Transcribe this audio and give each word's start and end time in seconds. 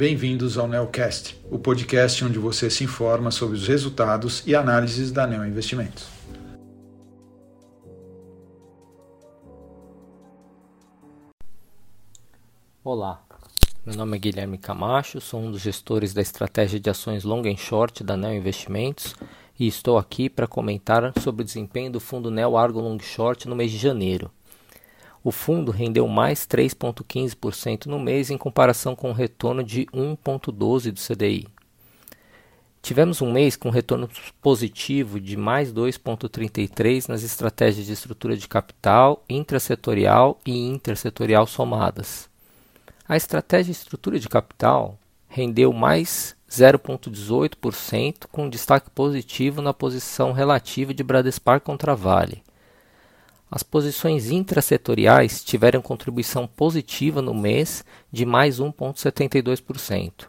bem-vindos 0.00 0.56
ao 0.56 0.66
Neocast, 0.66 1.38
o 1.50 1.58
podcast 1.58 2.24
onde 2.24 2.38
você 2.38 2.70
se 2.70 2.84
informa 2.84 3.30
sobre 3.30 3.54
os 3.54 3.68
resultados 3.68 4.42
e 4.46 4.54
análises 4.54 5.12
da 5.12 5.26
Neo 5.26 5.44
Investimentos. 5.44 6.08
Olá, 12.82 13.22
meu 13.84 13.94
nome 13.94 14.16
é 14.16 14.20
Guilherme 14.20 14.56
Camacho, 14.56 15.20
sou 15.20 15.38
um 15.38 15.50
dos 15.50 15.60
gestores 15.60 16.14
da 16.14 16.22
estratégia 16.22 16.80
de 16.80 16.88
ações 16.88 17.22
long 17.22 17.42
and 17.46 17.58
short 17.58 18.02
da 18.02 18.16
Neo 18.16 18.32
Investimentos 18.32 19.14
e 19.58 19.66
estou 19.68 19.98
aqui 19.98 20.30
para 20.30 20.46
comentar 20.46 21.12
sobre 21.20 21.42
o 21.42 21.44
desempenho 21.44 21.92
do 21.92 22.00
fundo 22.00 22.30
Neo 22.30 22.56
Argo 22.56 22.80
Long 22.80 22.98
Short 22.98 23.46
no 23.46 23.54
mês 23.54 23.70
de 23.70 23.76
janeiro. 23.76 24.30
O 25.22 25.30
fundo 25.30 25.70
rendeu 25.70 26.08
mais 26.08 26.46
3,15% 26.46 27.86
no 27.86 27.98
mês 27.98 28.30
em 28.30 28.38
comparação 28.38 28.96
com 28.96 29.10
o 29.10 29.14
retorno 29.14 29.62
de 29.62 29.86
1,12% 29.86 30.92
do 30.92 31.00
CDI. 31.00 31.46
Tivemos 32.82 33.20
um 33.20 33.30
mês 33.30 33.56
com 33.56 33.68
retorno 33.68 34.08
positivo 34.40 35.20
de 35.20 35.36
mais 35.36 35.70
2,33% 35.72 37.08
nas 37.08 37.22
estratégias 37.22 37.86
de 37.86 37.92
estrutura 37.92 38.34
de 38.34 38.48
capital, 38.48 39.22
intrasetorial 39.28 40.40
e 40.46 40.66
intersetorial 40.66 41.46
somadas. 41.46 42.28
A 43.06 43.16
estratégia 43.16 43.74
de 43.74 43.78
estrutura 43.78 44.18
de 44.18 44.28
capital 44.28 44.98
rendeu 45.28 45.72
mais 45.74 46.34
0,18%, 46.50 48.26
com 48.32 48.48
destaque 48.48 48.90
positivo 48.90 49.60
na 49.60 49.74
posição 49.74 50.32
relativa 50.32 50.94
de 50.94 51.04
Bradespar 51.04 51.60
contra 51.60 51.94
Vale. 51.94 52.42
As 53.50 53.64
posições 53.64 54.30
intrasetoriais 54.30 55.42
tiveram 55.42 55.82
contribuição 55.82 56.46
positiva 56.46 57.20
no 57.20 57.34
mês 57.34 57.84
de 58.12 58.24
mais 58.24 58.60
1,72%. 58.60 60.28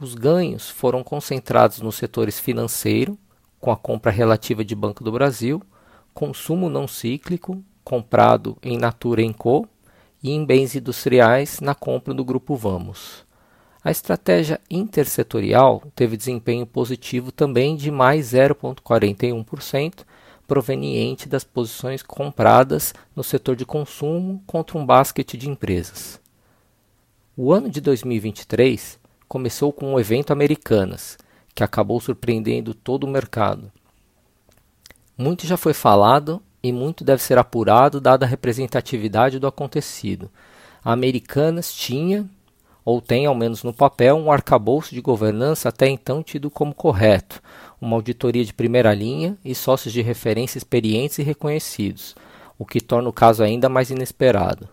Os 0.00 0.14
ganhos 0.14 0.68
foram 0.68 1.04
concentrados 1.04 1.80
nos 1.80 1.94
setores 1.94 2.40
financeiro, 2.40 3.16
com 3.60 3.70
a 3.70 3.76
compra 3.76 4.10
relativa 4.10 4.64
de 4.64 4.74
Banco 4.74 5.04
do 5.04 5.12
Brasil, 5.12 5.62
consumo 6.12 6.68
não 6.68 6.88
cíclico, 6.88 7.62
comprado 7.84 8.56
em 8.62 8.76
Natura 8.76 9.22
Co, 9.34 9.68
e 10.22 10.32
em 10.32 10.44
bens 10.44 10.74
industriais 10.74 11.60
na 11.60 11.74
compra 11.74 12.12
do 12.12 12.24
Grupo 12.24 12.56
Vamos. 12.56 13.24
A 13.82 13.90
estratégia 13.90 14.60
intersetorial 14.68 15.82
teve 15.94 16.16
desempenho 16.16 16.66
positivo 16.66 17.32
também 17.32 17.76
de 17.76 17.90
mais 17.90 18.32
0,41%, 18.32 20.04
proveniente 20.50 21.28
das 21.28 21.44
posições 21.44 22.02
compradas 22.02 22.92
no 23.14 23.22
setor 23.22 23.54
de 23.54 23.64
consumo 23.64 24.42
contra 24.48 24.76
um 24.76 24.84
basquete 24.84 25.36
de 25.36 25.48
empresas. 25.48 26.20
O 27.36 27.52
ano 27.52 27.70
de 27.70 27.80
2023 27.80 28.98
começou 29.28 29.72
com 29.72 29.94
o 29.94 30.00
evento 30.00 30.32
Americanas, 30.32 31.16
que 31.54 31.62
acabou 31.62 32.00
surpreendendo 32.00 32.74
todo 32.74 33.04
o 33.04 33.08
mercado. 33.08 33.70
Muito 35.16 35.46
já 35.46 35.56
foi 35.56 35.72
falado 35.72 36.42
e 36.60 36.72
muito 36.72 37.04
deve 37.04 37.22
ser 37.22 37.38
apurado 37.38 38.00
dada 38.00 38.26
a 38.26 38.28
representatividade 38.28 39.38
do 39.38 39.46
acontecido. 39.46 40.28
A 40.82 40.90
Americanas 40.90 41.72
tinha, 41.72 42.28
ou 42.84 43.00
tem 43.00 43.24
ao 43.24 43.36
menos 43.36 43.62
no 43.62 43.72
papel, 43.72 44.16
um 44.16 44.32
arcabouço 44.32 44.96
de 44.96 45.00
governança 45.00 45.68
até 45.68 45.86
então 45.86 46.24
tido 46.24 46.50
como 46.50 46.74
correto, 46.74 47.40
uma 47.80 47.96
auditoria 47.96 48.44
de 48.44 48.52
primeira 48.52 48.92
linha 48.92 49.38
e 49.44 49.54
sócios 49.54 49.92
de 49.92 50.02
referência 50.02 50.58
experientes 50.58 51.18
e 51.18 51.22
reconhecidos, 51.22 52.14
o 52.58 52.64
que 52.66 52.80
torna 52.80 53.08
o 53.08 53.12
caso 53.12 53.42
ainda 53.42 53.68
mais 53.68 53.90
inesperado. 53.90 54.68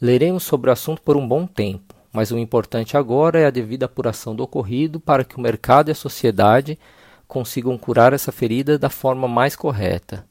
Leremos 0.00 0.44
sobre 0.44 0.70
o 0.70 0.72
assunto 0.72 1.02
por 1.02 1.16
um 1.16 1.26
bom 1.26 1.46
tempo, 1.46 1.94
mas 2.12 2.30
o 2.30 2.38
importante 2.38 2.96
agora 2.96 3.40
é 3.40 3.46
a 3.46 3.50
devida 3.50 3.86
apuração 3.86 4.34
do 4.34 4.44
ocorrido 4.44 5.00
para 5.00 5.24
que 5.24 5.36
o 5.36 5.40
mercado 5.40 5.88
e 5.88 5.92
a 5.92 5.94
sociedade 5.94 6.78
consigam 7.26 7.76
curar 7.76 8.12
essa 8.12 8.30
ferida 8.30 8.78
da 8.78 8.88
forma 8.88 9.26
mais 9.26 9.56
correta. 9.56 10.24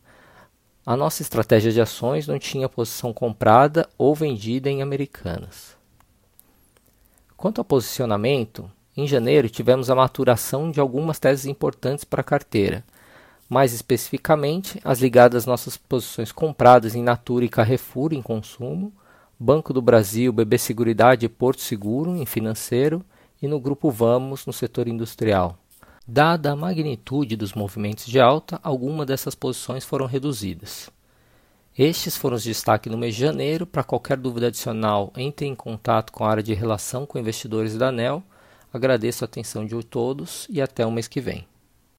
A 0.86 0.96
nossa 0.96 1.22
estratégia 1.22 1.72
de 1.72 1.82
ações 1.82 2.28
não 2.28 2.40
tinha 2.40 2.70
posição 2.70 3.12
comprada 3.12 3.90
ou 3.98 4.16
vendida 4.16 4.70
em 4.70 4.82
Americanas. 4.82 5.76
Quanto 7.36 7.60
ao 7.60 7.66
posicionamento, 7.66 8.72
em 8.98 9.06
janeiro, 9.06 9.48
tivemos 9.48 9.92
a 9.92 9.96
maturação 9.96 10.72
de 10.72 10.80
algumas 10.80 11.20
teses 11.20 11.46
importantes 11.46 12.04
para 12.04 12.22
a 12.22 12.24
carteira, 12.24 12.84
mais 13.48 13.72
especificamente 13.72 14.82
as 14.84 15.00
ligadas 15.00 15.44
às 15.44 15.46
nossas 15.46 15.78
posições 15.78 16.32
compradas 16.32 16.96
em 16.96 17.04
Natura 17.04 17.46
e 17.46 17.50
Carrefour 17.50 18.12
em 18.12 18.24
consumo, 18.24 18.92
Banco 19.40 19.72
do 19.72 19.84
Brasil, 19.84 20.34
BB 20.34 20.58
Seguridade 20.58 21.28
e 21.28 21.30
Porto 21.30 21.62
Seguro 21.62 22.16
em 22.16 22.26
financeiro 22.26 23.06
e 23.40 23.48
no 23.48 23.60
Grupo 23.60 23.92
Vamos 23.92 24.48
no 24.48 24.52
setor 24.52 24.88
industrial. 24.88 25.60
Dada 26.08 26.54
a 26.54 26.56
magnitude 26.56 27.36
dos 27.36 27.54
movimentos 27.54 28.08
de 28.08 28.20
alta, 28.20 28.60
algumas 28.64 29.06
dessas 29.06 29.36
posições 29.36 29.86
foram 29.86 30.08
reduzidas. 30.08 30.90
Estes 31.78 32.18
foram 32.18 32.36
os 32.36 32.44
destaques 32.44 32.92
no 32.92 32.98
mês 32.98 33.14
de 33.14 33.22
janeiro. 33.22 33.68
Para 33.68 33.84
qualquer 33.84 34.18
dúvida 34.18 34.48
adicional, 34.48 35.14
entre 35.16 35.46
em 35.46 35.54
contato 35.54 36.12
com 36.12 36.24
a 36.24 36.30
área 36.32 36.42
de 36.42 36.56
relação 36.56 37.06
com 37.06 37.20
investidores 37.20 37.78
da 37.78 37.90
ANEL 37.90 38.24
Agradeço 38.78 39.24
a 39.24 39.26
atenção 39.26 39.66
de 39.66 39.76
todos 39.84 40.46
e 40.52 40.62
até 40.62 40.86
o 40.86 40.92
mês 40.92 41.08
que 41.08 41.20
vem. 41.20 41.48